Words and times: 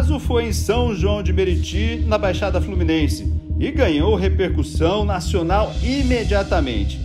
Caso 0.00 0.18
foi 0.18 0.46
em 0.46 0.52
São 0.54 0.94
João 0.94 1.22
de 1.22 1.30
Meriti, 1.30 2.02
na 2.06 2.16
Baixada 2.16 2.58
Fluminense, 2.58 3.30
e 3.58 3.70
ganhou 3.70 4.14
repercussão 4.14 5.04
nacional 5.04 5.74
imediatamente. 5.82 6.98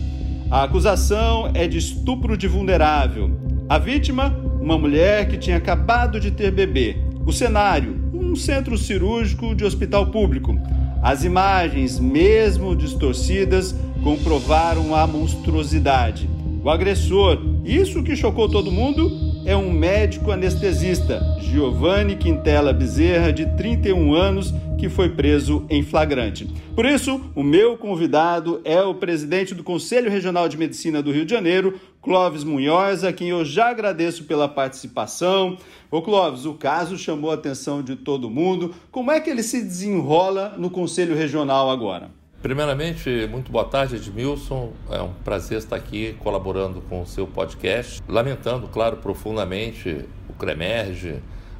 A 0.50 0.62
acusação 0.62 1.50
é 1.52 1.68
de 1.68 1.76
estupro 1.76 2.38
de 2.38 2.48
vulnerável. 2.48 3.38
A 3.68 3.76
vítima, 3.76 4.34
uma 4.58 4.78
mulher 4.78 5.28
que 5.28 5.36
tinha 5.36 5.58
acabado 5.58 6.18
de 6.18 6.30
ter 6.30 6.50
bebê. 6.50 6.96
O 7.26 7.32
cenário, 7.34 8.00
um 8.14 8.34
centro 8.34 8.78
cirúrgico 8.78 9.54
de 9.54 9.62
hospital 9.62 10.06
público. 10.06 10.58
As 11.02 11.22
imagens, 11.22 12.00
mesmo 12.00 12.74
distorcidas, 12.74 13.74
comprovaram 14.02 14.96
a 14.96 15.06
monstruosidade. 15.06 16.30
O 16.64 16.70
agressor, 16.70 17.42
isso 17.62 18.02
que 18.02 18.16
chocou 18.16 18.48
todo 18.48 18.72
mundo, 18.72 19.25
é 19.46 19.56
um 19.56 19.70
médico 19.70 20.32
anestesista, 20.32 21.22
Giovanni 21.38 22.16
Quintela 22.16 22.72
Bezerra, 22.72 23.32
de 23.32 23.46
31 23.56 24.12
anos, 24.12 24.52
que 24.76 24.88
foi 24.88 25.10
preso 25.10 25.64
em 25.70 25.84
flagrante. 25.84 26.52
Por 26.74 26.84
isso, 26.84 27.20
o 27.32 27.44
meu 27.44 27.78
convidado 27.78 28.60
é 28.64 28.82
o 28.82 28.92
presidente 28.92 29.54
do 29.54 29.62
Conselho 29.62 30.10
Regional 30.10 30.48
de 30.48 30.58
Medicina 30.58 31.00
do 31.00 31.12
Rio 31.12 31.24
de 31.24 31.30
Janeiro, 31.30 31.80
Clóvis 32.02 32.42
Munhoz, 32.42 33.04
a 33.04 33.12
quem 33.12 33.28
eu 33.28 33.44
já 33.44 33.70
agradeço 33.70 34.24
pela 34.24 34.48
participação. 34.48 35.56
Ô 35.92 36.02
Clóvis, 36.02 36.44
o 36.44 36.54
caso 36.54 36.98
chamou 36.98 37.30
a 37.30 37.34
atenção 37.34 37.82
de 37.82 37.94
todo 37.94 38.28
mundo. 38.28 38.74
Como 38.90 39.12
é 39.12 39.20
que 39.20 39.30
ele 39.30 39.44
se 39.44 39.62
desenrola 39.62 40.56
no 40.58 40.70
Conselho 40.70 41.14
Regional 41.14 41.70
agora? 41.70 42.10
Primeiramente, 42.46 43.26
muito 43.28 43.50
boa 43.50 43.64
tarde, 43.64 43.96
Edmilson. 43.96 44.72
É 44.88 45.02
um 45.02 45.12
prazer 45.12 45.58
estar 45.58 45.74
aqui 45.74 46.16
colaborando 46.20 46.80
com 46.80 47.02
o 47.02 47.04
seu 47.04 47.26
podcast. 47.26 48.00
Lamentando, 48.06 48.68
claro, 48.68 48.98
profundamente 48.98 50.04
o 50.28 50.32
CREMERGE, 50.32 51.16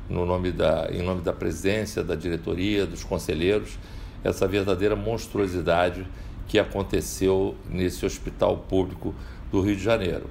no 0.09 0.25
nome 0.25 0.53
da, 0.53 0.89
em 0.93 1.03
nome 1.03 1.23
da 1.23 1.33
presidência, 1.33 2.05
da 2.05 2.15
diretoria, 2.15 2.87
dos 2.87 3.03
conselheiros, 3.03 3.77
essa 4.23 4.47
verdadeira 4.47 4.95
monstruosidade 4.95 6.07
que 6.47 6.57
aconteceu 6.57 7.57
nesse 7.69 8.07
hospital 8.07 8.57
público 8.57 9.13
do 9.51 9.61
Rio 9.61 9.75
de 9.75 9.83
Janeiro. 9.83 10.31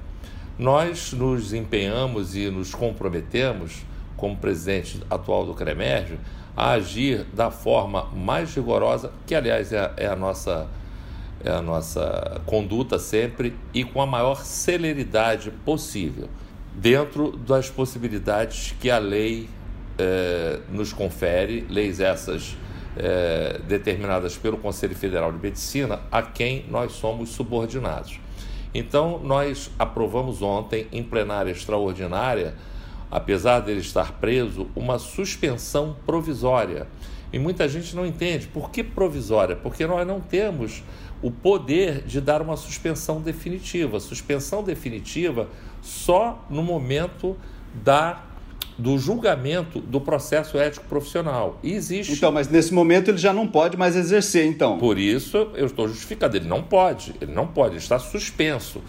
Nós 0.57 1.11
nos 1.11 1.51
empenhamos 1.51 2.33
e 2.33 2.49
nos 2.49 2.73
comprometemos, 2.73 3.83
como 4.17 4.37
presidente 4.37 5.01
atual 5.09 5.45
do 5.45 5.53
CREMERGE, 5.53 6.17
a 6.55 6.71
agir 6.71 7.25
da 7.33 7.51
forma 7.51 8.05
mais 8.13 8.55
rigorosa, 8.55 9.11
que 9.25 9.35
aliás 9.35 9.73
é, 9.73 9.91
é, 9.97 10.07
a 10.07 10.15
nossa 10.15 10.67
é 11.43 11.51
a 11.51 11.61
nossa 11.61 12.41
conduta 12.45 12.97
sempre 12.97 13.53
e 13.73 13.83
com 13.83 14.01
a 14.01 14.05
maior 14.05 14.43
celeridade 14.43 15.51
possível, 15.51 16.29
dentro 16.73 17.37
das 17.37 17.69
possibilidades 17.69 18.73
que 18.79 18.89
a 18.89 18.97
lei 18.97 19.47
é, 19.97 20.59
nos 20.69 20.91
confere, 20.91 21.65
leis 21.69 21.99
essas 21.99 22.55
é, 22.97 23.59
determinadas 23.67 24.37
pelo 24.37 24.57
Conselho 24.57 24.95
Federal 24.95 25.31
de 25.31 25.39
Medicina, 25.39 25.99
a 26.11 26.21
quem 26.21 26.65
nós 26.69 26.93
somos 26.93 27.29
subordinados. 27.29 28.19
Então, 28.73 29.19
nós 29.19 29.71
aprovamos 29.79 30.41
ontem, 30.41 30.87
em 30.91 31.03
plenária 31.03 31.51
extraordinária, 31.51 32.55
apesar 33.09 33.59
dele 33.59 33.79
estar 33.79 34.13
preso, 34.13 34.67
uma 34.75 34.99
suspensão 34.99 35.95
provisória. 36.05 36.87
E 37.31 37.39
muita 37.39 37.67
gente 37.67 37.95
não 37.95 38.05
entende. 38.05 38.47
Por 38.47 38.69
que 38.69 38.83
provisória? 38.83 39.55
Porque 39.55 39.85
nós 39.85 40.07
não 40.07 40.21
temos 40.21 40.83
o 41.21 41.31
poder 41.31 42.03
de 42.03 42.21
dar 42.21 42.41
uma 42.41 42.55
suspensão 42.55 43.21
definitiva. 43.21 43.99
Suspensão 43.99 44.63
definitiva 44.63 45.49
só 45.81 46.45
no 46.49 46.63
momento 46.63 47.35
da 47.73 48.23
do 48.77 48.97
julgamento 48.97 49.79
do 49.79 50.01
processo 50.01 50.57
ético 50.57 50.85
profissional. 50.87 51.57
E 51.63 51.73
existe. 51.73 52.13
Então, 52.13 52.31
mas 52.31 52.49
nesse 52.49 52.73
momento 52.73 53.09
ele 53.09 53.17
já 53.17 53.31
não 53.31 53.47
pode 53.47 53.77
mais 53.77 53.95
exercer, 53.95 54.45
então. 54.45 54.77
Por 54.77 54.97
isso 54.97 55.49
eu 55.55 55.65
estou 55.65 55.87
justificando. 55.87 56.35
Ele 56.35 56.47
não 56.47 56.61
pode. 56.61 57.15
Ele 57.21 57.31
não 57.31 57.47
pode. 57.47 57.75
Ele 57.75 57.77
está 57.77 57.97
suspenso. 57.97 58.81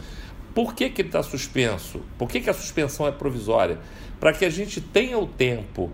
Por 0.56 0.75
que, 0.75 0.91
que 0.91 1.03
ele 1.03 1.09
está 1.09 1.22
suspenso? 1.22 2.00
Por 2.19 2.28
que, 2.28 2.41
que 2.41 2.50
a 2.50 2.55
suspensão 2.55 3.06
é 3.06 3.12
provisória? 3.12 3.78
para 4.19 4.33
que 4.33 4.44
a 4.44 4.50
gente 4.50 4.81
tenha 4.81 5.19
o 5.19 5.27
tempo 5.27 5.91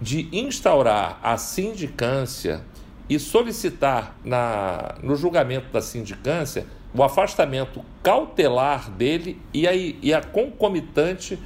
de 0.00 0.28
instaurar 0.32 1.18
a 1.22 1.36
sindicância 1.36 2.62
e 3.08 3.18
solicitar 3.18 4.16
na, 4.24 4.96
no 5.02 5.14
julgamento 5.14 5.68
da 5.72 5.80
sindicância 5.80 6.66
o 6.94 7.02
afastamento 7.02 7.84
cautelar 8.02 8.90
dele 8.90 9.40
e 9.52 9.66
a, 9.66 9.74
e 9.74 10.12
a 10.12 10.20
concomitante 10.20 11.38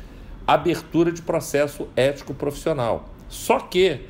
abertura 0.47 1.13
de 1.13 1.23
processo 1.23 1.89
ético 1.95 2.35
profissional. 2.35 3.11
Só 3.29 3.59
que, 3.59 4.01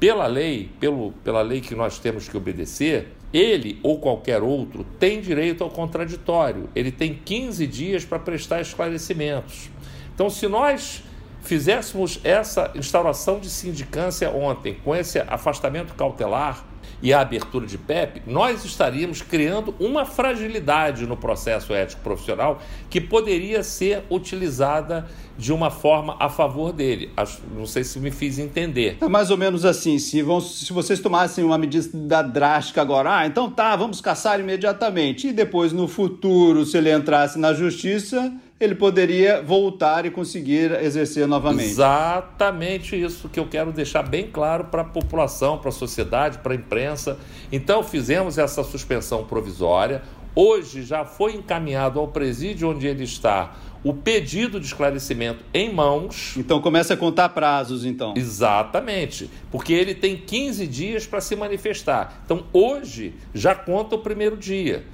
pela 0.00 0.26
lei, 0.26 0.70
pelo, 0.80 1.12
pela 1.24 1.42
lei 1.42 1.60
que 1.60 1.74
nós 1.74 1.98
temos 1.98 2.28
que 2.28 2.36
obedecer, 2.36 3.15
ele 3.32 3.78
ou 3.82 3.98
qualquer 3.98 4.42
outro 4.42 4.84
tem 4.98 5.20
direito 5.20 5.62
ao 5.64 5.70
contraditório. 5.70 6.68
Ele 6.74 6.90
tem 6.90 7.14
15 7.14 7.66
dias 7.66 8.04
para 8.04 8.18
prestar 8.18 8.60
esclarecimentos. 8.60 9.70
Então, 10.14 10.30
se 10.30 10.48
nós 10.48 11.02
fizéssemos 11.42 12.20
essa 12.24 12.72
instauração 12.74 13.38
de 13.38 13.48
sindicância 13.48 14.30
ontem, 14.30 14.74
com 14.84 14.94
esse 14.94 15.18
afastamento 15.20 15.94
cautelar 15.94 16.64
e 17.02 17.12
a 17.12 17.20
abertura 17.20 17.66
de 17.66 17.78
PEP, 17.78 18.22
nós 18.26 18.64
estaríamos 18.64 19.22
criando 19.22 19.74
uma 19.78 20.04
fragilidade 20.04 21.06
no 21.06 21.16
processo 21.16 21.74
ético 21.74 22.02
profissional 22.02 22.60
que 22.88 23.00
poderia 23.00 23.62
ser 23.62 24.02
utilizada 24.10 25.06
de 25.36 25.52
uma 25.52 25.70
forma 25.70 26.16
a 26.18 26.28
favor 26.28 26.72
dele. 26.72 27.10
Não 27.54 27.66
sei 27.66 27.84
se 27.84 28.00
me 28.00 28.10
fiz 28.10 28.38
entender. 28.38 28.96
É 29.00 29.08
mais 29.08 29.30
ou 29.30 29.36
menos 29.36 29.64
assim, 29.64 29.98
se, 29.98 30.22
vão, 30.22 30.40
se 30.40 30.72
vocês 30.72 31.00
tomassem 31.00 31.44
uma 31.44 31.58
medida 31.58 32.22
drástica 32.22 32.80
agora, 32.80 33.18
ah, 33.18 33.26
então 33.26 33.50
tá, 33.50 33.76
vamos 33.76 34.00
caçar 34.00 34.40
imediatamente, 34.40 35.28
e 35.28 35.32
depois 35.32 35.72
no 35.72 35.86
futuro, 35.86 36.64
se 36.64 36.78
ele 36.78 36.92
entrasse 36.92 37.38
na 37.38 37.52
justiça, 37.52 38.32
ele 38.58 38.74
poderia 38.74 39.42
voltar 39.42 40.06
e 40.06 40.10
conseguir 40.10 40.72
exercer 40.82 41.26
novamente. 41.26 41.70
Exatamente 41.70 43.00
isso 43.00 43.28
que 43.28 43.38
eu 43.38 43.46
quero 43.46 43.70
deixar 43.70 44.02
bem 44.02 44.30
claro 44.30 44.64
para 44.64 44.82
a 44.82 44.84
população, 44.84 45.58
para 45.58 45.68
a 45.68 45.72
sociedade, 45.72 46.38
para 46.38 46.52
a 46.52 46.56
imprensa. 46.56 47.18
Então, 47.52 47.82
fizemos 47.82 48.38
essa 48.38 48.64
suspensão 48.64 49.24
provisória. 49.24 50.02
Hoje 50.34 50.82
já 50.82 51.04
foi 51.04 51.34
encaminhado 51.34 51.98
ao 51.98 52.08
presídio 52.08 52.70
onde 52.70 52.86
ele 52.86 53.04
está 53.04 53.56
o 53.82 53.94
pedido 53.94 54.58
de 54.58 54.66
esclarecimento 54.66 55.44
em 55.54 55.72
mãos. 55.72 56.34
Então 56.36 56.60
começa 56.60 56.94
a 56.94 56.96
contar 56.96 57.28
prazos, 57.30 57.84
então. 57.84 58.14
Exatamente, 58.16 59.30
porque 59.50 59.72
ele 59.72 59.94
tem 59.94 60.16
15 60.16 60.66
dias 60.66 61.06
para 61.06 61.20
se 61.20 61.36
manifestar. 61.36 62.20
Então 62.24 62.44
hoje 62.52 63.14
já 63.32 63.54
conta 63.54 63.94
o 63.94 63.98
primeiro 63.98 64.36
dia. 64.36 64.84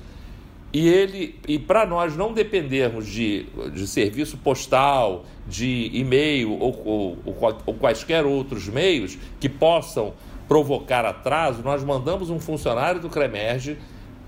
E 0.72 0.88
ele 0.88 1.38
e 1.46 1.58
para 1.58 1.84
nós 1.84 2.16
não 2.16 2.32
dependermos 2.32 3.06
de, 3.06 3.46
de 3.74 3.86
serviço 3.86 4.38
postal, 4.38 5.26
de 5.46 5.90
e-mail 5.92 6.52
ou, 6.52 6.82
ou, 6.84 7.18
ou, 7.66 7.74
quaisquer 7.74 8.24
outros 8.24 8.68
meios 8.68 9.18
que 9.38 9.48
possam 9.48 10.14
provocar 10.48 11.04
atraso, 11.04 11.62
nós 11.62 11.84
mandamos 11.84 12.30
um 12.30 12.40
funcionário 12.40 13.00
do 13.00 13.10
CREMERGE 13.10 13.76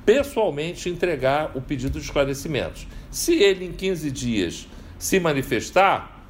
pessoalmente 0.05 0.89
entregar 0.89 1.53
o 1.55 1.63
pedido 1.63 1.99
de 1.99 2.05
esclarecimentos. 2.05 2.87
Se 3.11 3.35
ele 3.35 3.65
em 3.65 3.73
15 3.73 4.11
dias 4.11 4.69
se 4.99 5.19
manifestar, 5.19 6.27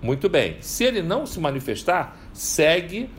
muito 0.00 0.28
bem. 0.28 0.58
Se 0.60 0.84
ele 0.84 1.02
não 1.02 1.26
se 1.26 1.40
manifestar, 1.40 2.16
segue 2.32 3.10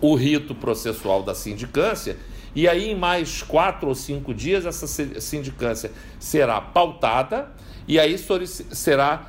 o 0.00 0.14
rito 0.14 0.54
processual 0.54 1.22
da 1.22 1.34
sindicância 1.34 2.16
e 2.54 2.68
aí, 2.68 2.90
em 2.90 2.96
mais 2.96 3.42
quatro 3.42 3.88
ou 3.88 3.94
cinco 3.94 4.34
dias, 4.34 4.66
essa 4.66 4.86
sindicância 5.20 5.92
será 6.18 6.60
pautada 6.60 7.52
e 7.86 7.98
aí 7.98 8.16
será 8.18 9.26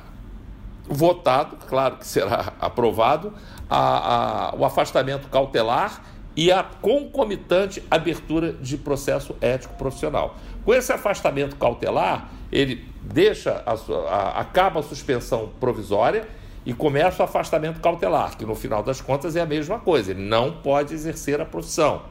votado, 0.84 1.56
claro 1.68 1.96
que 1.96 2.06
será 2.06 2.52
aprovado, 2.60 3.32
a, 3.70 4.50
a, 4.50 4.54
o 4.56 4.64
afastamento 4.64 5.28
cautelar 5.28 6.02
e 6.36 6.50
a 6.50 6.62
concomitante 6.62 7.82
abertura 7.90 8.52
de 8.54 8.76
processo 8.76 9.36
ético 9.40 9.74
profissional. 9.74 10.36
Com 10.64 10.74
esse 10.74 10.92
afastamento 10.92 11.56
cautelar, 11.56 12.30
ele 12.50 12.86
deixa 13.02 13.62
a, 13.66 13.72
a, 13.72 14.40
acaba 14.40 14.80
a 14.80 14.82
suspensão 14.82 15.50
provisória 15.60 16.26
e 16.64 16.72
começa 16.72 17.22
o 17.22 17.24
afastamento 17.24 17.80
cautelar, 17.80 18.36
que 18.36 18.46
no 18.46 18.54
final 18.54 18.82
das 18.82 19.00
contas 19.00 19.36
é 19.36 19.40
a 19.40 19.46
mesma 19.46 19.78
coisa, 19.78 20.12
ele 20.12 20.22
não 20.22 20.52
pode 20.52 20.94
exercer 20.94 21.40
a 21.40 21.44
profissão. 21.44 22.02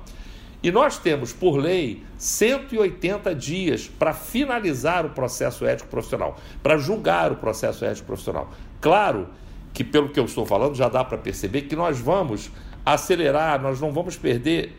E 0.64 0.72
nós 0.72 0.98
temos, 0.98 1.34
por 1.34 1.58
lei, 1.58 2.04
180 2.18 3.34
dias 3.34 3.88
para 3.88 4.14
finalizar 4.14 5.06
o 5.06 5.10
processo 5.10 5.66
ético 5.66 5.90
profissional, 5.90 6.38
para 6.62 6.78
julgar 6.78 7.32
o 7.32 7.36
processo 7.36 7.84
ético 7.84 8.08
profissional. 8.08 8.52
Claro 8.80 9.28
que, 9.74 9.84
pelo 9.84 10.10
que 10.10 10.20
eu 10.20 10.26
estou 10.26 10.46
falando, 10.46 10.76
já 10.76 10.88
dá 10.88 11.04
para 11.04 11.18
perceber 11.18 11.64
que 11.64 11.76
nós 11.76 12.00
vamos 12.00 12.52
acelerar, 12.86 13.62
nós 13.62 13.80
não 13.82 13.92
vamos 13.92 14.16
perder 14.18 14.78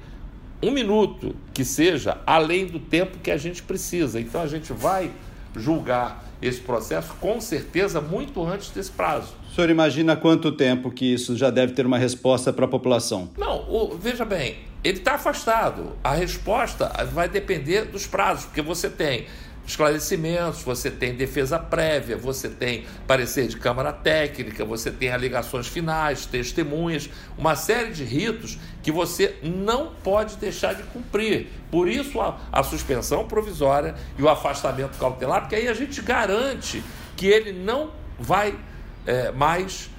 um 0.62 0.70
minuto 0.70 1.34
que 1.52 1.64
seja 1.64 2.19
além 2.25 2.67
do 2.67 2.79
tempo 2.79 3.19
que 3.19 3.31
a 3.31 3.37
gente 3.37 3.62
precisa. 3.62 4.20
Então 4.20 4.40
a 4.40 4.46
gente 4.46 4.73
vai 4.73 5.11
julgar 5.56 6.25
esse 6.40 6.61
processo 6.61 7.12
com 7.20 7.40
certeza 7.40 8.00
muito 8.00 8.44
antes 8.44 8.70
desse 8.70 8.90
prazo. 8.90 9.34
O 9.50 9.55
senhor 9.55 9.70
imagina 9.70 10.17
quanto 10.17 10.52
tempo 10.52 10.90
que 10.90 11.12
isso 11.12 11.37
já 11.37 11.50
deve 11.50 11.73
ter 11.73 11.84
uma 11.84 11.99
resposta 11.99 12.52
para 12.52 12.64
a 12.64 12.69
população? 12.69 13.31
Não, 13.37 13.69
o, 13.69 13.96
veja 13.99 14.25
bem, 14.25 14.56
ele 14.82 14.99
está 14.99 15.14
afastado. 15.14 15.96
A 16.02 16.14
resposta 16.14 16.88
vai 17.12 17.29
depender 17.29 17.84
dos 17.84 18.06
prazos, 18.06 18.44
porque 18.44 18.62
você 18.62 18.90
tem 18.90 19.26
esclarecimentos, 19.64 20.62
você 20.62 20.90
tem 20.90 21.14
defesa 21.14 21.58
prévia, 21.58 22.17
você 22.17 22.49
tem 22.49 22.84
parecer 23.06 23.46
de 23.46 23.56
Câmara 23.56 23.93
Técnica, 23.93 24.64
você 24.64 24.90
tem 24.90 25.12
alegações 25.12 25.69
finais, 25.69 26.26
testemunhas, 26.26 27.08
uma 27.38 27.55
série 27.55 27.93
de 27.93 28.02
ritos 28.02 28.58
que 28.82 28.90
você 28.90 29.37
não 29.43 29.93
pode 30.02 30.37
deixar 30.37 30.75
de 30.75 30.82
cumprir. 30.84 31.49
Por 31.70 31.88
isso 31.88 32.20
a, 32.20 32.38
a 32.50 32.62
suspensão 32.64 33.26
provisória 33.26 33.94
e 34.19 34.23
o 34.23 34.29
afastamento 34.29 34.99
cautelar, 34.99 35.43
porque 35.43 35.55
aí 35.55 35.69
a 35.69 35.75
gente 35.75 36.02
garante 36.02 36.82
que 37.17 37.26
ele 37.26 37.52
não 37.52 37.93
vai 38.19 38.58
é, 39.06 39.31
mais 39.31 39.91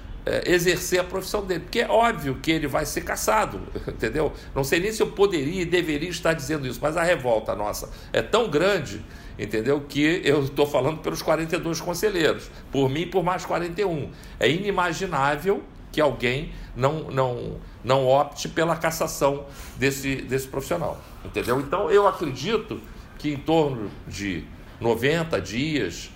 exercer 0.46 1.00
a 1.00 1.04
profissão 1.04 1.44
dele, 1.44 1.60
porque 1.60 1.80
é 1.80 1.88
óbvio 1.88 2.36
que 2.36 2.50
ele 2.50 2.66
vai 2.66 2.86
ser 2.86 3.02
caçado, 3.02 3.60
entendeu? 3.86 4.32
Não 4.54 4.64
sei 4.64 4.80
nem 4.80 4.90
se 4.90 5.02
eu 5.02 5.08
poderia 5.08 5.62
e 5.62 5.64
deveria 5.64 6.08
estar 6.08 6.32
dizendo 6.32 6.66
isso, 6.66 6.78
mas 6.80 6.96
a 6.96 7.02
revolta 7.02 7.54
nossa 7.54 7.90
é 8.12 8.22
tão 8.22 8.48
grande, 8.48 9.04
entendeu? 9.38 9.82
Que 9.86 10.22
eu 10.24 10.44
estou 10.44 10.66
falando 10.66 10.98
pelos 10.98 11.20
42 11.20 11.80
conselheiros, 11.80 12.50
por 12.72 12.88
mim 12.88 13.06
por 13.06 13.22
mais 13.22 13.44
41. 13.44 14.10
É 14.40 14.48
inimaginável 14.48 15.62
que 15.92 16.00
alguém 16.00 16.52
não, 16.74 17.10
não, 17.10 17.60
não 17.84 18.06
opte 18.06 18.48
pela 18.48 18.76
cassação 18.76 19.46
desse, 19.76 20.16
desse 20.16 20.48
profissional, 20.48 21.00
entendeu? 21.24 21.60
Então 21.60 21.90
eu 21.90 22.08
acredito 22.08 22.80
que 23.18 23.32
em 23.32 23.36
torno 23.36 23.90
de 24.08 24.44
90 24.80 25.40
dias, 25.40 26.10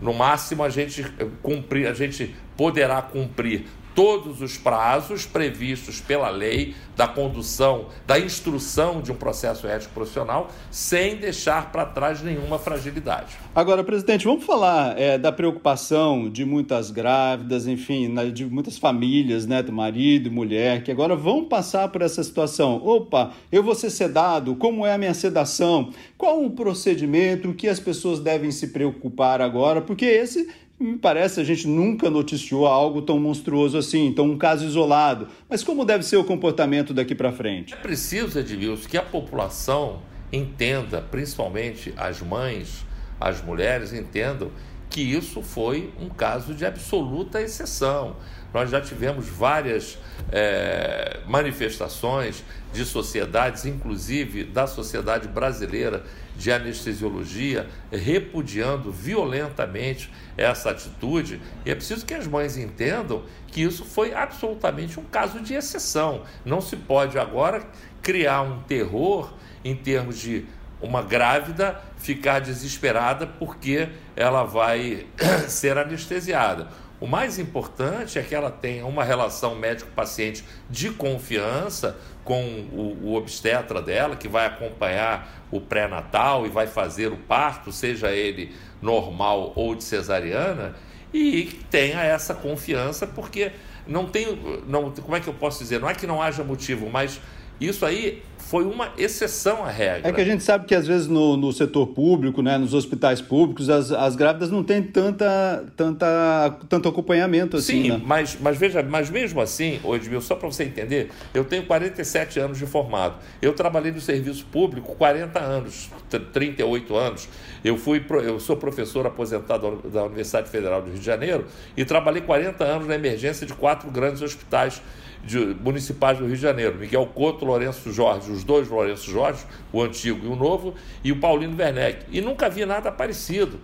no 0.00 0.12
máximo 0.12 0.62
a 0.62 0.68
gente 0.68 1.02
cumprir, 1.40 1.86
a 1.86 1.94
gente 1.94 2.36
poderá 2.58 3.00
cumprir 3.00 3.66
todos 3.98 4.40
os 4.40 4.56
prazos 4.56 5.26
previstos 5.26 6.00
pela 6.00 6.30
lei 6.30 6.72
da 6.96 7.08
condução, 7.08 7.86
da 8.06 8.16
instrução 8.16 9.00
de 9.02 9.10
um 9.10 9.14
processo 9.16 9.66
ético 9.66 9.92
profissional, 9.92 10.52
sem 10.70 11.16
deixar 11.16 11.72
para 11.72 11.84
trás 11.84 12.22
nenhuma 12.22 12.60
fragilidade. 12.60 13.36
Agora, 13.52 13.82
presidente, 13.82 14.24
vamos 14.24 14.44
falar 14.44 14.96
é, 14.96 15.18
da 15.18 15.32
preocupação 15.32 16.30
de 16.30 16.44
muitas 16.44 16.92
grávidas, 16.92 17.66
enfim, 17.66 18.14
de 18.32 18.46
muitas 18.46 18.78
famílias, 18.78 19.46
né, 19.46 19.64
do 19.64 19.72
marido 19.72 20.30
mulher, 20.30 20.84
que 20.84 20.92
agora 20.92 21.16
vão 21.16 21.44
passar 21.44 21.88
por 21.88 22.00
essa 22.00 22.22
situação. 22.22 22.80
Opa, 22.84 23.32
eu 23.50 23.64
vou 23.64 23.74
ser 23.74 23.90
sedado, 23.90 24.54
como 24.54 24.86
é 24.86 24.94
a 24.94 24.98
minha 24.98 25.14
sedação? 25.14 25.90
Qual 26.16 26.44
o 26.44 26.50
procedimento 26.50 27.52
que 27.52 27.66
as 27.66 27.80
pessoas 27.80 28.20
devem 28.20 28.52
se 28.52 28.68
preocupar 28.68 29.40
agora? 29.40 29.80
Porque 29.80 30.04
esse 30.04 30.48
me 30.78 30.96
parece 30.96 31.40
a 31.40 31.44
gente 31.44 31.66
nunca 31.66 32.08
noticiou 32.08 32.66
algo 32.66 33.02
tão 33.02 33.18
monstruoso 33.18 33.76
assim, 33.76 34.06
então 34.06 34.26
um 34.26 34.38
caso 34.38 34.64
isolado. 34.64 35.28
Mas 35.48 35.64
como 35.64 35.84
deve 35.84 36.04
ser 36.04 36.16
o 36.16 36.24
comportamento 36.24 36.94
daqui 36.94 37.14
para 37.14 37.32
frente? 37.32 37.74
É 37.74 37.76
preciso, 37.76 38.38
Edmilson, 38.38 38.88
que 38.88 38.96
a 38.96 39.02
população 39.02 40.00
entenda, 40.32 41.00
principalmente 41.00 41.92
as 41.96 42.20
mães, 42.20 42.84
as 43.20 43.42
mulheres 43.42 43.92
entendam 43.92 44.50
que 44.88 45.00
isso 45.00 45.42
foi 45.42 45.92
um 46.00 46.08
caso 46.08 46.54
de 46.54 46.64
absoluta 46.64 47.42
exceção. 47.42 48.16
Nós 48.54 48.70
já 48.70 48.80
tivemos 48.80 49.26
várias 49.28 49.98
é, 50.32 51.20
manifestações 51.26 52.42
de 52.72 52.84
sociedades, 52.84 53.66
inclusive 53.66 54.44
da 54.44 54.66
Sociedade 54.66 55.28
Brasileira 55.28 56.04
de 56.38 56.52
Anestesiologia, 56.52 57.68
repudiando 57.90 58.92
violentamente 58.92 60.10
essa 60.36 60.70
atitude. 60.70 61.40
E 61.66 61.70
é 61.70 61.74
preciso 61.74 62.06
que 62.06 62.14
as 62.14 62.28
mães 62.28 62.56
entendam 62.56 63.24
que 63.48 63.60
isso 63.60 63.84
foi 63.84 64.14
absolutamente 64.14 65.00
um 65.00 65.04
caso 65.04 65.40
de 65.40 65.54
exceção. 65.54 66.22
Não 66.44 66.60
se 66.60 66.76
pode 66.76 67.18
agora 67.18 67.66
criar 68.00 68.42
um 68.42 68.60
terror 68.62 69.34
em 69.64 69.74
termos 69.74 70.16
de 70.16 70.46
uma 70.80 71.02
grávida 71.02 71.80
ficar 71.96 72.38
desesperada 72.38 73.26
porque 73.26 73.88
ela 74.14 74.44
vai 74.44 75.06
ser 75.48 75.76
anestesiada. 75.76 76.68
O 77.00 77.06
mais 77.06 77.38
importante 77.38 78.18
é 78.18 78.22
que 78.22 78.34
ela 78.34 78.50
tenha 78.50 78.84
uma 78.84 79.04
relação 79.04 79.54
médico-paciente 79.54 80.44
de 80.68 80.90
confiança 80.90 81.96
com 82.24 82.42
o, 82.72 82.98
o, 83.04 83.14
obstetra 83.14 83.80
dela, 83.80 84.16
que 84.16 84.26
vai 84.26 84.46
acompanhar 84.46 85.46
o 85.50 85.60
pré-natal 85.60 86.44
e 86.44 86.48
vai 86.48 86.66
fazer 86.66 87.12
o 87.12 87.16
parto, 87.16 87.70
seja 87.70 88.10
ele 88.10 88.52
normal 88.82 89.52
ou 89.54 89.76
de 89.76 89.84
cesariana, 89.84 90.74
e 91.14 91.60
tenha 91.70 92.02
essa 92.02 92.34
confiança, 92.34 93.06
porque 93.06 93.52
não 93.86 94.06
tem. 94.06 94.26
Não, 94.66 94.90
como 94.90 95.16
é 95.16 95.20
que 95.20 95.28
eu 95.28 95.34
posso 95.34 95.60
dizer? 95.60 95.80
Não 95.80 95.88
é 95.88 95.94
que 95.94 96.06
não 96.06 96.20
haja 96.20 96.44
motivo, 96.44 96.90
mas 96.90 97.20
isso 97.60 97.84
aí 97.84 98.22
foi 98.48 98.64
uma 98.64 98.92
exceção 98.96 99.62
à 99.62 99.70
regra. 99.70 100.08
É 100.08 100.12
que 100.12 100.22
a 100.22 100.24
gente 100.24 100.42
sabe 100.42 100.64
que 100.64 100.74
às 100.74 100.86
vezes 100.86 101.06
no, 101.06 101.36
no 101.36 101.52
setor 101.52 101.88
público, 101.88 102.40
né, 102.40 102.56
nos 102.56 102.72
hospitais 102.72 103.20
públicos, 103.20 103.68
as, 103.68 103.92
as 103.92 104.16
grávidas 104.16 104.50
não 104.50 104.64
têm 104.64 104.82
tanta, 104.82 105.66
tanta, 105.76 106.56
tanto 106.66 106.88
acompanhamento 106.88 107.58
assim. 107.58 107.82
Sim, 107.82 107.90
né? 107.90 108.02
mas, 108.02 108.38
mas 108.40 108.56
veja, 108.56 108.82
mas 108.82 109.10
mesmo 109.10 109.42
assim, 109.42 109.78
Edmil, 109.84 110.22
só 110.22 110.34
para 110.34 110.50
você 110.50 110.64
entender, 110.64 111.10
eu 111.34 111.44
tenho 111.44 111.66
47 111.66 112.40
anos 112.40 112.56
de 112.56 112.64
formado. 112.64 113.16
Eu 113.42 113.52
trabalhei 113.52 113.92
no 113.92 114.00
serviço 114.00 114.46
público 114.46 114.96
40 114.96 115.38
anos, 115.38 115.90
38 116.32 116.96
anos. 116.96 117.28
Eu 117.62 117.76
fui 117.76 118.02
eu 118.24 118.40
sou 118.40 118.56
professor 118.56 119.06
aposentado 119.06 119.82
da 119.92 120.04
Universidade 120.04 120.48
Federal 120.48 120.80
do 120.80 120.88
Rio 120.88 120.98
de 120.98 121.04
Janeiro 121.04 121.44
e 121.76 121.84
trabalhei 121.84 122.22
40 122.22 122.64
anos 122.64 122.88
na 122.88 122.94
emergência 122.94 123.46
de 123.46 123.52
quatro 123.52 123.90
grandes 123.90 124.22
hospitais 124.22 124.80
de, 125.24 125.38
municipais 125.38 126.18
do 126.18 126.26
Rio 126.26 126.36
de 126.36 126.42
Janeiro, 126.42 126.76
Miguel 126.78 127.06
Couto, 127.06 127.44
Lourenço 127.44 127.92
Jorge, 127.92 128.30
os 128.30 128.44
dois 128.44 128.68
Lourenço 128.68 129.10
Jorge, 129.10 129.44
o 129.72 129.82
antigo 129.82 130.24
e 130.24 130.28
o 130.28 130.36
novo, 130.36 130.74
e 131.02 131.12
o 131.12 131.20
Paulino 131.20 131.56
Werneck. 131.56 132.06
E 132.10 132.20
nunca 132.20 132.48
vi 132.48 132.64
nada 132.64 132.90
parecido. 132.90 133.58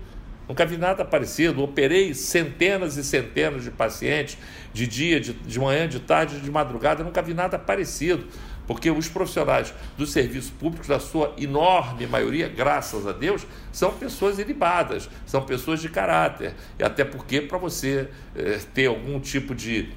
Nunca 0.48 0.66
vi 0.66 0.76
nada 0.76 1.04
parecido. 1.04 1.62
Operei 1.62 2.12
centenas 2.12 2.96
e 2.96 3.04
centenas 3.04 3.64
de 3.64 3.70
pacientes 3.70 4.36
de 4.72 4.86
dia, 4.86 5.18
de, 5.18 5.32
de 5.32 5.58
manhã, 5.58 5.88
de 5.88 6.00
tarde, 6.00 6.40
de 6.40 6.50
madrugada. 6.50 7.02
Nunca 7.02 7.22
vi 7.22 7.32
nada 7.32 7.58
parecido. 7.58 8.26
Porque 8.66 8.90
os 8.90 9.08
profissionais 9.08 9.74
do 9.96 10.06
serviço 10.06 10.52
público, 10.52 10.86
da 10.86 10.98
sua 10.98 11.34
enorme 11.38 12.06
maioria, 12.06 12.48
graças 12.48 13.06
a 13.06 13.12
Deus, 13.12 13.46
são 13.70 13.92
pessoas 13.92 14.38
ilibadas, 14.38 15.08
são 15.26 15.42
pessoas 15.42 15.80
de 15.80 15.88
caráter. 15.90 16.54
E 16.78 16.82
até 16.82 17.04
porque, 17.04 17.42
para 17.42 17.58
você 17.58 18.08
eh, 18.34 18.58
ter 18.72 18.86
algum 18.86 19.20
tipo 19.20 19.54
de 19.54 19.90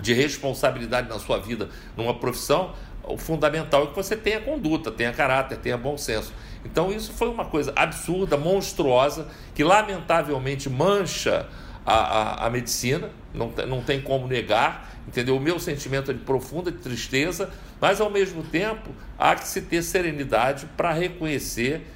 de 0.00 0.12
responsabilidade 0.12 1.08
na 1.08 1.18
sua 1.18 1.38
vida, 1.38 1.68
numa 1.96 2.14
profissão, 2.14 2.74
o 3.02 3.16
fundamental 3.16 3.84
é 3.84 3.86
que 3.88 3.96
você 3.96 4.16
tenha 4.16 4.40
conduta, 4.40 4.90
tenha 4.90 5.12
caráter, 5.12 5.58
tenha 5.58 5.76
bom 5.76 5.96
senso. 5.96 6.32
Então 6.64 6.92
isso 6.92 7.12
foi 7.12 7.28
uma 7.28 7.44
coisa 7.44 7.72
absurda, 7.74 8.36
monstruosa, 8.36 9.26
que 9.54 9.64
lamentavelmente 9.64 10.68
mancha 10.68 11.48
a, 11.84 11.94
a, 11.94 12.46
a 12.46 12.50
medicina, 12.50 13.10
não, 13.32 13.50
não 13.66 13.82
tem 13.82 14.00
como 14.00 14.26
negar, 14.26 14.90
entendeu? 15.08 15.36
O 15.36 15.40
meu 15.40 15.58
sentimento 15.58 16.10
é 16.10 16.14
de 16.14 16.20
profunda 16.20 16.70
tristeza, 16.70 17.50
mas 17.80 18.00
ao 18.00 18.10
mesmo 18.10 18.42
tempo 18.42 18.90
há 19.18 19.34
que 19.34 19.48
se 19.48 19.62
ter 19.62 19.82
serenidade 19.82 20.66
para 20.76 20.92
reconhecer 20.92 21.86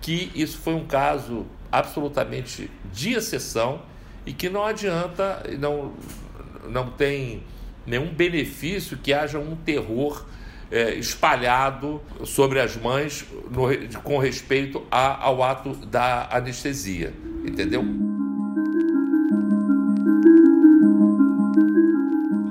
que 0.00 0.30
isso 0.34 0.58
foi 0.58 0.74
um 0.74 0.86
caso 0.86 1.46
absolutamente 1.72 2.70
de 2.92 3.14
exceção 3.14 3.82
e 4.24 4.32
que 4.32 4.48
não 4.48 4.64
adianta, 4.64 5.42
não, 5.58 5.92
não 6.68 6.90
tem 6.90 7.42
nenhum 7.86 8.12
benefício 8.12 8.96
que 8.96 9.12
haja 9.12 9.38
um 9.38 9.56
terror 9.56 10.24
é, 10.70 10.94
espalhado 10.94 12.00
sobre 12.24 12.60
as 12.60 12.76
mães 12.76 13.24
no, 13.50 14.00
com 14.00 14.18
respeito 14.18 14.82
a, 14.90 15.24
ao 15.24 15.42
ato 15.42 15.74
da 15.86 16.28
anestesia, 16.30 17.12
entendeu? 17.44 18.13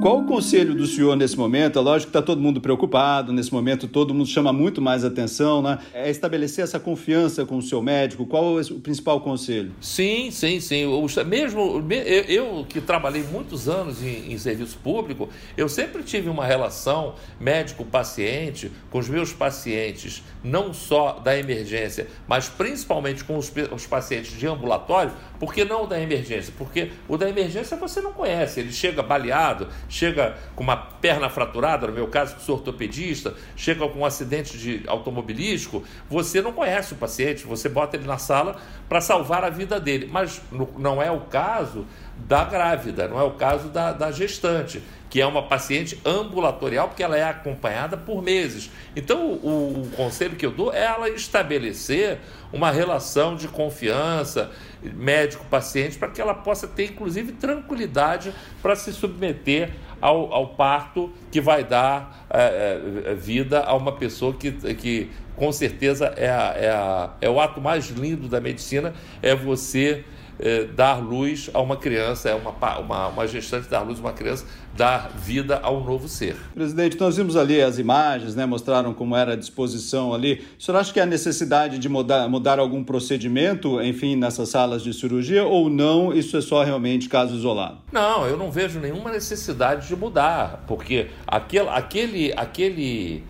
Qual 0.04 0.20
o 0.20 0.26
conselho 0.26 0.76
do 0.76 0.86
senhor 0.86 1.16
nesse 1.16 1.38
momento? 1.38 1.80
É 1.80 1.82
lógico 1.82 2.12
que 2.12 2.18
está 2.18 2.22
todo 2.22 2.42
mundo 2.42 2.60
preocupado, 2.60 3.32
nesse 3.32 3.54
momento 3.54 3.88
todo 3.88 4.14
mundo 4.14 4.28
chama 4.28 4.52
muito 4.52 4.82
mais 4.82 5.06
atenção, 5.06 5.62
né? 5.62 5.80
É 5.94 6.10
estabelecer 6.10 6.62
essa 6.62 6.78
confiança 6.78 7.46
com 7.46 7.56
o 7.56 7.62
seu 7.62 7.82
médico. 7.82 8.26
Qual 8.26 8.60
é 8.60 8.64
o 8.64 8.82
principal 8.82 9.22
conselho? 9.22 9.72
Sim, 9.80 10.30
sim, 10.30 10.60
sim. 10.60 10.84
Mesmo 11.26 11.82
eu, 11.90 12.24
eu 12.26 12.66
que 12.68 12.82
trabalhei 12.82 13.24
muitos 13.24 13.70
anos 13.70 14.04
em, 14.04 14.34
em, 14.34 14.38
serviço 14.38 14.78
público, 14.84 15.30
eu 15.56 15.70
sempre 15.70 16.04
tive 16.04 16.28
uma 16.28 16.46
relação 16.46 17.16
médico-paciente 17.40 18.74
com 18.92 19.00
os 19.00 19.08
meus 19.08 19.32
pacientes, 19.32 20.22
não 20.44 20.74
só 20.74 21.14
da 21.14 21.40
emergência, 21.40 22.08
mas 22.28 22.50
principalmente 22.50 23.24
com 23.24 23.38
os, 23.38 23.50
os 23.74 23.88
pacientes 23.88 24.38
de 24.38 24.46
ambulatório. 24.48 25.14
Por 25.40 25.54
que 25.54 25.64
não 25.64 25.86
o 25.86 25.88
da 25.88 26.00
emergência? 26.00 26.54
Porque 26.58 26.92
o 27.08 27.18
da 27.18 27.30
emergência 27.30 27.78
você 27.78 28.02
não 28.02 28.12
conhece, 28.12 28.60
ele 28.60 28.74
chega 28.74 29.02
baleado, 29.02 29.70
chega 29.94 30.36
com 30.56 30.64
uma 30.64 30.76
perna 30.76 31.30
fraturada, 31.30 31.86
no 31.86 31.94
meu 31.94 32.08
caso, 32.08 32.36
sou 32.40 32.56
ortopedista, 32.56 33.36
chega 33.56 33.88
com 33.88 34.00
um 34.00 34.06
acidente 34.06 34.58
de 34.58 34.84
automobilístico, 34.88 35.84
você 36.10 36.42
não 36.42 36.52
conhece 36.52 36.94
o 36.94 36.96
paciente, 36.96 37.46
você 37.46 37.70
bota 37.70 37.96
ele 37.96 38.08
na 38.08 38.18
sala 38.18 38.60
para 38.90 39.00
salvar 39.00 39.44
a 39.44 39.52
vida 39.52 39.80
dele. 39.80 40.10
Mas 40.12 40.42
não 40.78 41.02
é 41.02 41.12
o 41.12 41.22
caso 41.22 41.86
da 42.18 42.44
grávida, 42.44 43.08
não 43.08 43.20
é 43.20 43.24
o 43.24 43.32
caso 43.32 43.70
da, 43.70 43.92
da 43.92 44.12
gestante, 44.12 44.82
que 45.10 45.22
é 45.22 45.26
uma 45.28 45.44
paciente 45.44 46.00
ambulatorial, 46.04 46.88
porque 46.88 47.04
ela 47.04 47.16
é 47.16 47.24
acompanhada 47.24 47.96
por 47.96 48.24
meses. 48.24 48.72
Então, 48.96 49.34
o, 49.34 49.84
o 49.84 49.90
conselho 49.96 50.36
que 50.36 50.46
eu 50.46 50.52
dou 50.52 50.74
é 50.74 50.86
ela 50.86 51.10
estabelecer 51.10 52.18
uma 52.52 52.72
relação 52.72 53.36
de 53.36 53.48
confiança 53.48 54.52
médico-paciente 54.82 55.98
para 55.98 56.08
que 56.08 56.20
ela 56.20 56.34
possa 56.34 56.68
ter, 56.68 56.86
inclusive, 56.86 57.34
tranquilidade 57.34 58.34
para 58.62 58.76
se 58.76 58.92
submeter 58.92 59.72
ao, 60.02 60.34
ao, 60.34 60.48
parto 60.48 61.12
que 61.32 61.40
vai 61.40 61.64
dar 61.64 62.26
é, 62.30 62.82
é, 63.06 63.14
vida 63.14 63.62
a 63.62 63.76
uma 63.76 63.92
pessoa 63.92 64.34
que, 64.34 64.52
que 64.52 65.10
com 65.36 65.52
certeza 65.52 66.08
é, 66.18 66.30
a, 66.30 66.56
é, 66.58 66.70
a, 66.70 67.10
é 67.22 67.30
o 67.30 67.40
ato 67.40 67.62
mais 67.62 67.88
lindo 67.90 68.28
da 68.28 68.42
medicina, 68.42 68.94
é 69.22 69.36
você 69.36 70.04
é, 70.40 70.66
dar 70.66 70.96
luz 70.96 71.50
a 71.54 71.62
uma 71.62 71.78
criança, 71.78 72.30
é 72.30 72.36
uma, 72.36 72.52
uma, 72.80 73.08
uma 73.08 73.28
gestante 73.28 73.70
dar 73.70 73.82
luz 73.82 74.00
a 74.00 74.02
uma 74.02 74.14
criança, 74.14 74.46
dar 74.76 75.10
vida 75.10 75.60
a 75.62 75.72
um 75.72 75.84
novo 75.84 76.08
ser. 76.08 76.36
Presidente, 76.54 77.00
nós 77.00 77.18
vimos 77.18 77.36
ali 77.36 77.62
as 77.62 77.78
imagens, 77.78 78.36
né, 78.36 78.46
mostraram 78.46 78.94
como 78.94 79.16
era 79.16 79.34
a 79.34 79.36
disposição 79.36 80.14
ali. 80.14 80.44
O 80.60 80.64
senhor 80.64 80.78
acha 80.78 80.92
que 80.92 81.00
há 81.00 81.06
necessidade 81.06 81.78
de 81.78 81.88
mudar, 81.88 82.28
mudar 82.28 82.60
algum 82.60 82.84
procedimento, 82.84 83.82
enfim, 83.82 84.16
nessas 84.16 84.50
salas 84.50 84.82
de 84.82 84.94
cirurgia 84.94 85.44
ou 85.46 85.70
não? 85.70 86.14
Isso 86.14 86.36
é 86.36 86.42
só 86.42 86.64
realmente 86.64 87.08
caso 87.08 87.36
isolado? 87.36 87.78
Não, 87.92 88.26
eu 88.26 88.38
não 88.38 88.52
vejo 88.52 88.80
nenhuma 88.80 89.12
necessidade 89.12 89.88
de 89.88 89.96
mudar, 89.96 90.64
porque 90.68 91.08
aquele, 91.28 91.70
aquele, 91.70 92.34
aquele 92.36 93.24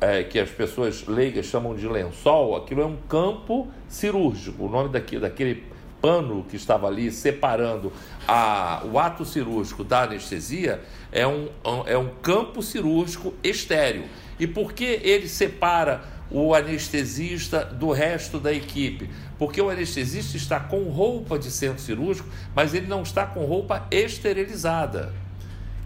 é, 0.00 0.24
que 0.24 0.38
as 0.38 0.50
pessoas 0.50 1.06
leigas 1.06 1.46
chamam 1.46 1.74
de 1.74 1.86
lençol, 1.86 2.56
aquilo 2.56 2.82
é 2.82 2.86
um 2.86 2.96
campo 3.08 3.68
cirúrgico. 3.88 4.66
O 4.66 4.68
nome 4.68 4.88
daquele, 4.88 5.20
daquele 5.20 5.71
pano 6.02 6.44
que 6.50 6.56
estava 6.56 6.88
ali 6.88 7.12
separando 7.12 7.92
a, 8.26 8.82
o 8.84 8.98
ato 8.98 9.24
cirúrgico 9.24 9.84
da 9.84 10.02
anestesia 10.02 10.82
é 11.12 11.24
um, 11.26 11.48
é 11.86 11.96
um 11.96 12.08
campo 12.20 12.60
cirúrgico 12.60 13.32
estéreo. 13.42 14.04
E 14.38 14.46
por 14.46 14.72
que 14.72 14.84
ele 14.84 15.28
separa 15.28 16.02
o 16.28 16.54
anestesista 16.54 17.64
do 17.64 17.92
resto 17.92 18.40
da 18.40 18.52
equipe? 18.52 19.08
Porque 19.38 19.62
o 19.62 19.70
anestesista 19.70 20.36
está 20.36 20.58
com 20.58 20.82
roupa 20.84 21.38
de 21.38 21.50
centro 21.50 21.80
cirúrgico, 21.80 22.28
mas 22.54 22.74
ele 22.74 22.88
não 22.88 23.02
está 23.02 23.24
com 23.24 23.44
roupa 23.44 23.86
esterilizada. 23.90 25.14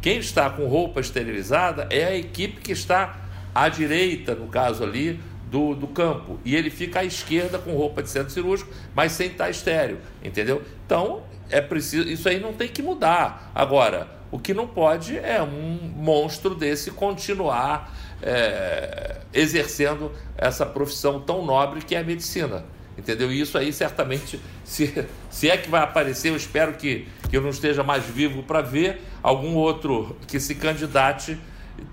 Quem 0.00 0.18
está 0.18 0.48
com 0.48 0.66
roupa 0.66 1.00
esterilizada 1.00 1.88
é 1.90 2.04
a 2.04 2.16
equipe 2.16 2.60
que 2.60 2.72
está 2.72 3.16
à 3.54 3.68
direita, 3.68 4.34
no 4.34 4.46
caso 4.46 4.84
ali, 4.84 5.20
do, 5.50 5.74
do 5.74 5.86
campo. 5.86 6.38
E 6.44 6.54
ele 6.54 6.70
fica 6.70 7.00
à 7.00 7.04
esquerda 7.04 7.58
com 7.58 7.72
roupa 7.72 8.02
de 8.02 8.10
centro 8.10 8.30
cirúrgico, 8.30 8.70
mas 8.94 9.12
sem 9.12 9.28
estar 9.28 9.48
estéreo, 9.48 9.98
entendeu? 10.22 10.62
Então, 10.84 11.22
é 11.48 11.60
preciso, 11.60 12.08
isso 12.08 12.28
aí 12.28 12.40
não 12.40 12.52
tem 12.52 12.68
que 12.68 12.82
mudar. 12.82 13.50
Agora, 13.54 14.08
o 14.30 14.38
que 14.38 14.52
não 14.52 14.66
pode 14.66 15.16
é 15.16 15.40
um 15.42 15.92
monstro 15.94 16.54
desse 16.54 16.90
continuar 16.90 17.94
é, 18.22 19.18
exercendo 19.32 20.12
essa 20.36 20.66
profissão 20.66 21.20
tão 21.20 21.44
nobre 21.44 21.80
que 21.80 21.94
é 21.94 22.00
a 22.00 22.04
medicina. 22.04 22.64
Entendeu? 22.98 23.30
E 23.30 23.40
isso 23.40 23.58
aí 23.58 23.72
certamente, 23.72 24.40
se, 24.64 25.06
se 25.30 25.50
é 25.50 25.56
que 25.56 25.68
vai 25.68 25.82
aparecer, 25.82 26.30
eu 26.30 26.36
espero 26.36 26.72
que, 26.74 27.06
que 27.28 27.36
eu 27.36 27.42
não 27.42 27.50
esteja 27.50 27.82
mais 27.82 28.04
vivo 28.04 28.42
para 28.42 28.62
ver 28.62 29.02
algum 29.22 29.54
outro 29.54 30.16
que 30.26 30.40
se 30.40 30.54
candidate 30.54 31.38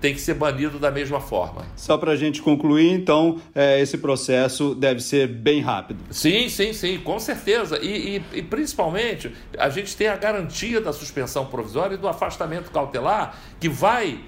tem 0.00 0.14
que 0.14 0.20
ser 0.20 0.34
banido 0.34 0.78
da 0.78 0.90
mesma 0.90 1.20
forma. 1.20 1.64
Só 1.76 1.96
para 1.96 2.12
a 2.12 2.16
gente 2.16 2.42
concluir, 2.42 2.90
então, 2.92 3.40
é, 3.54 3.80
esse 3.80 3.98
processo 3.98 4.74
deve 4.74 5.00
ser 5.00 5.28
bem 5.28 5.60
rápido. 5.60 6.00
Sim, 6.10 6.48
sim, 6.48 6.72
sim, 6.72 6.98
com 6.98 7.18
certeza. 7.18 7.78
E, 7.82 8.16
e, 8.16 8.38
e, 8.38 8.42
principalmente, 8.42 9.32
a 9.58 9.68
gente 9.68 9.96
tem 9.96 10.08
a 10.08 10.16
garantia 10.16 10.80
da 10.80 10.92
suspensão 10.92 11.46
provisória 11.46 11.94
e 11.94 11.98
do 11.98 12.08
afastamento 12.08 12.70
cautelar, 12.70 13.38
que 13.58 13.68
vai 13.68 14.20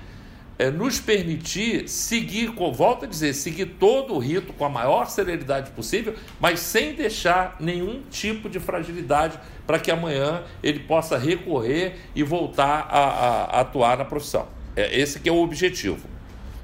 é, 0.58 0.70
nos 0.70 0.98
permitir 0.98 1.88
seguir, 1.88 2.50
volto 2.72 3.04
a 3.04 3.08
dizer, 3.08 3.34
seguir 3.34 3.66
todo 3.78 4.14
o 4.14 4.18
rito 4.18 4.52
com 4.52 4.64
a 4.64 4.68
maior 4.68 5.06
celeridade 5.06 5.70
possível, 5.72 6.14
mas 6.40 6.60
sem 6.60 6.94
deixar 6.94 7.56
nenhum 7.60 8.02
tipo 8.10 8.48
de 8.48 8.58
fragilidade 8.58 9.38
para 9.66 9.78
que 9.78 9.90
amanhã 9.90 10.42
ele 10.62 10.80
possa 10.80 11.18
recorrer 11.18 11.96
e 12.14 12.22
voltar 12.22 12.88
a, 12.90 12.98
a, 12.98 13.44
a 13.44 13.60
atuar 13.60 13.98
na 13.98 14.04
profissão. 14.04 14.55
É, 14.76 14.98
esse 14.98 15.18
que 15.18 15.28
é 15.28 15.32
o 15.32 15.42
objetivo. 15.42 16.06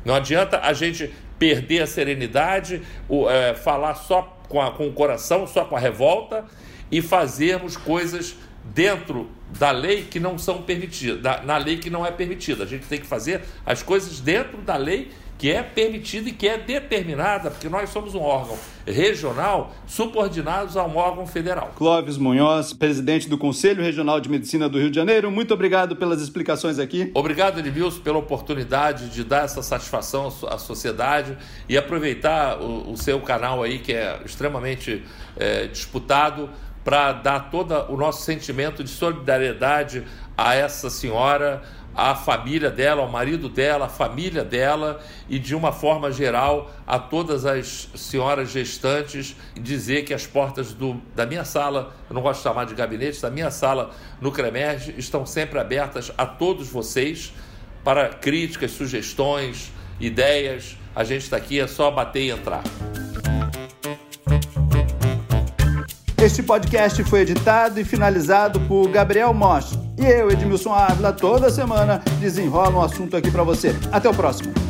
Não 0.05 0.15
adianta 0.15 0.61
a 0.61 0.73
gente 0.73 1.13
perder 1.39 1.83
a 1.83 1.87
serenidade, 1.87 2.83
o, 3.09 3.29
é, 3.29 3.55
falar 3.55 3.95
só 3.95 4.39
com, 4.49 4.61
a, 4.61 4.71
com 4.71 4.87
o 4.87 4.93
coração, 4.93 5.47
só 5.47 5.65
com 5.65 5.75
a 5.75 5.81
revolta 5.81 6.45
e 6.91 7.01
fazermos 7.01 7.77
coisas 7.77 8.37
dentro 8.65 9.29
da 9.59 9.71
lei 9.71 10.03
que 10.03 10.21
não 10.21 10.39
são 10.39 10.63
permitidas, 10.63 11.45
na 11.45 11.57
lei 11.57 11.79
que 11.79 11.91
não 11.91 12.07
é 12.07 12.13
permitida. 12.13 12.65
A 12.65 12.67
gente 12.67 12.87
tem 12.87 13.01
que 13.01 13.07
fazer 13.07 13.43
as 13.67 13.83
coisas 13.83 14.21
dentro 14.21 14.59
da 14.59 14.77
lei 14.77 15.11
que 15.39 15.51
é 15.51 15.63
permitida 15.63 16.29
e 16.29 16.33
que 16.33 16.47
é 16.47 16.57
determinada, 16.57 17.51
porque 17.51 17.69
nós 17.69 17.91
somos 17.91 18.15
um 18.15 18.21
órgão 18.21 18.57
regional 18.87 19.73
subordinados 19.87 20.77
a 20.77 20.85
um 20.85 20.97
órgão 20.97 21.27
federal. 21.27 21.73
Clóvis 21.77 22.17
Munhoz, 22.17 22.73
presidente 22.73 23.29
do 23.29 23.37
Conselho 23.37 23.83
Regional 23.83 24.21
de 24.21 24.29
Medicina 24.29 24.69
do 24.69 24.79
Rio 24.79 24.91
de 24.91 24.97
Janeiro, 24.97 25.31
muito 25.31 25.53
obrigado 25.53 25.97
pelas 25.97 26.21
explicações 26.21 26.79
aqui. 26.79 27.11
Obrigado, 27.15 27.59
Edmilson, 27.59 28.01
pela 28.01 28.19
oportunidade 28.19 29.09
de 29.09 29.25
dar 29.25 29.45
essa 29.45 29.63
satisfação 29.63 30.33
à 30.49 30.59
sociedade 30.59 31.37
e 31.69 31.77
aproveitar 31.77 32.61
o, 32.61 32.93
o 32.93 32.97
seu 32.97 33.21
canal 33.21 33.63
aí, 33.63 33.79
que 33.79 33.93
é 33.93 34.21
extremamente 34.25 35.03
é, 35.37 35.67
disputado, 35.67 36.51
para 36.85 37.13
dar 37.13 37.51
todo 37.51 37.73
o 37.93 37.97
nosso 37.97 38.23
sentimento 38.23 38.83
de 38.83 38.91
solidariedade 38.91 40.05
a 40.37 40.55
essa 40.55 40.91
senhora 40.91 41.63
à 41.95 42.15
família 42.15 42.71
dela, 42.71 43.03
ao 43.03 43.09
marido 43.09 43.49
dela, 43.49 43.87
à 43.87 43.89
família 43.89 44.45
dela 44.45 45.01
e, 45.29 45.39
de 45.39 45.55
uma 45.55 45.73
forma 45.73 46.11
geral, 46.11 46.71
a 46.87 46.99
todas 46.99 47.45
as 47.45 47.89
senhoras 47.95 48.51
gestantes, 48.51 49.37
dizer 49.55 50.05
que 50.05 50.15
as 50.15 50.27
portas 50.27 50.73
do, 50.73 51.01
da 51.15 51.27
minha 51.27 51.45
sala, 51.45 51.95
eu 52.09 52.15
não 52.15 52.23
gosto 52.23 52.39
de 52.39 52.45
chamar 52.45 52.65
de 52.65 52.75
gabinete, 52.75 53.21
da 53.21 53.31
minha 53.31 53.51
sala 53.51 53.91
no 54.21 54.33
CREMERG 54.33 54.95
estão 54.99 55.27
sempre 55.27 55.59
abertas 55.59 56.11
a 56.17 56.25
todos 56.27 56.69
vocês 56.69 57.33
para 57.85 58.09
críticas, 58.09 58.71
sugestões, 58.71 59.73
ideias. 60.01 60.77
A 60.95 61.05
gente 61.05 61.23
está 61.23 61.37
aqui, 61.37 61.61
é 61.61 61.67
só 61.67 61.91
bater 61.91 62.23
e 62.23 62.31
entrar. 62.31 62.63
Este 66.23 66.41
podcast 66.41 67.03
foi 67.03 67.23
editado 67.23 67.81
e 67.81 67.85
finalizado 67.85 68.61
por 68.61 68.89
Gabriel 68.89 69.35
Mosch. 69.35 69.73
E 69.99 70.07
eu, 70.07 70.31
Edmilson 70.31 70.73
Ávila, 70.73 71.13
toda 71.13 71.51
semana 71.51 72.01
desenrola 72.21 72.71
um 72.71 72.81
assunto 72.81 73.17
aqui 73.17 73.29
para 73.29 73.43
você. 73.43 73.75
Até 73.91 74.09
o 74.09 74.15
próximo. 74.15 74.62